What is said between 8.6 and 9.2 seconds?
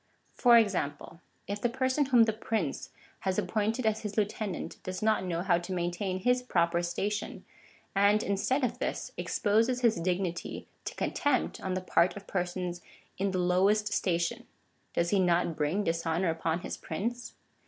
of this,